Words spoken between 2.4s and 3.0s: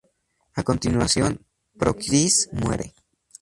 muere.